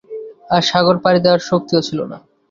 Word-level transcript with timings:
আর 0.53 0.61
সাগর 0.69 0.95
পাড়ি 1.03 1.19
দেয়ার 1.23 1.41
শক্তিও 1.49 1.81
ছিল 1.87 1.99
না। 2.11 2.17